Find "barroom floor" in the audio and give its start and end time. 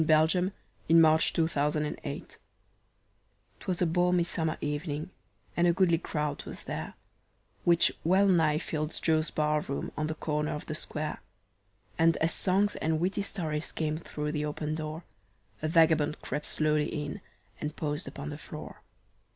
1.93-2.27